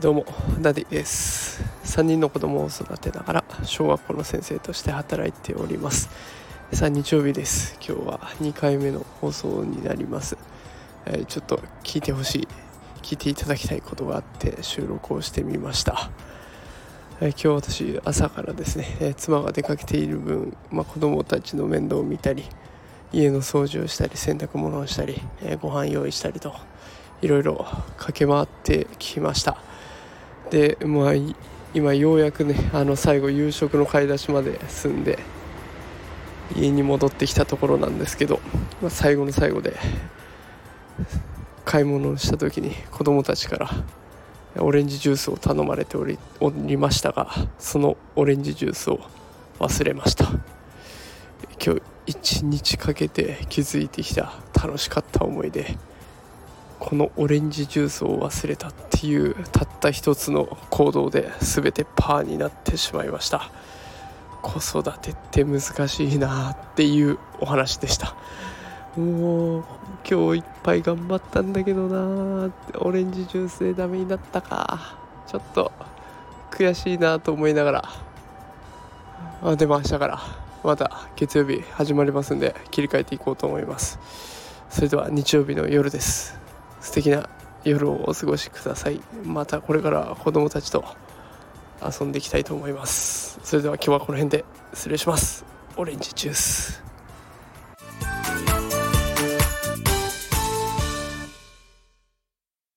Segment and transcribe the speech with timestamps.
[0.00, 0.24] どうも
[0.60, 1.62] ダディです。
[1.84, 6.08] 3人の子供を育てながら小学校の先生として働いております。
[6.72, 7.76] さあ日曜日です。
[7.86, 10.38] 今日は2回目の放送になります、
[11.06, 12.48] えー、ちょっと聞いてほしい
[13.02, 16.10] 聞いていただきたいことがあって収録をしてみました、
[17.20, 22.44] えー、今日私朝からですね、えー、妻が出かけている分、まあ、子供たちの面倒を見たり
[23.12, 26.54] 家の掃除をしたり洗濯物をしたり、えー、ご飯用意したりと
[27.22, 29.58] いろいろ駆け回ってきました。
[30.50, 31.12] でまあ
[31.72, 35.18] 今ようやくねあの最後夕食の買い出しまで済んで
[36.56, 38.40] 家に戻ってきたところなんですけど、
[38.82, 39.76] まあ、最後の最後で
[41.64, 43.70] 買い物をした時に子供たちから
[44.62, 48.98] オレンジジュースを頼まれておりおりましたがそのオレンジジュースを
[49.60, 50.59] 忘れました。
[51.62, 55.76] 今日一日かけて気づいてきた楽しかった思い出。
[56.78, 63.50] このオレンジジュースを忘れたっていうたった一つの行動で全てパーになってしまいました。
[64.40, 68.14] 子育てって難しいなっていうお話でした。
[68.96, 69.64] もう
[70.10, 74.96] 今日いっぱい頑張ったんだけどなオレンジジュースでダメになったか。
[75.26, 75.70] ちょっと
[76.50, 77.84] 悔しいなと思いながら。
[79.42, 83.98] あでも明日からまた月曜日始まりますんで切り替えていこうと思います。
[84.68, 86.38] それでは日曜日の夜です。
[86.80, 87.28] 素敵な
[87.64, 89.00] 夜をお過ごしください。
[89.24, 90.84] またこれから子供たちと
[91.82, 93.40] 遊んでいきたいと思います。
[93.42, 94.44] それでは今日はこの辺で
[94.74, 95.44] 失礼します。
[95.76, 96.89] オレンジジュース。